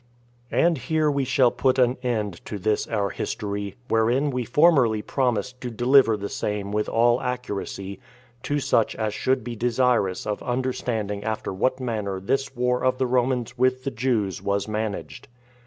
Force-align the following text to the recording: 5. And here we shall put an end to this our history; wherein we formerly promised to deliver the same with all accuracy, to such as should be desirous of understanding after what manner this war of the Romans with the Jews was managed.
5. 0.49 0.59
And 0.59 0.77
here 0.79 1.11
we 1.11 1.23
shall 1.23 1.51
put 1.51 1.77
an 1.77 1.95
end 2.01 2.43
to 2.45 2.57
this 2.57 2.87
our 2.87 3.11
history; 3.11 3.75
wherein 3.87 4.31
we 4.31 4.45
formerly 4.45 5.03
promised 5.03 5.61
to 5.61 5.69
deliver 5.69 6.17
the 6.17 6.27
same 6.27 6.71
with 6.71 6.89
all 6.89 7.21
accuracy, 7.21 7.99
to 8.41 8.59
such 8.59 8.95
as 8.95 9.13
should 9.13 9.43
be 9.43 9.55
desirous 9.55 10.25
of 10.25 10.41
understanding 10.41 11.23
after 11.23 11.53
what 11.53 11.79
manner 11.79 12.19
this 12.19 12.55
war 12.55 12.83
of 12.83 12.97
the 12.97 13.05
Romans 13.05 13.59
with 13.59 13.83
the 13.83 13.91
Jews 13.91 14.41
was 14.41 14.67
managed. 14.67 15.27